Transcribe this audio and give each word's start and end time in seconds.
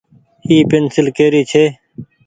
اي 0.47 0.55
پينسيل 0.69 1.07
ڪي 1.17 1.27
ري 1.33 1.41
ڇي۔ 1.51 1.63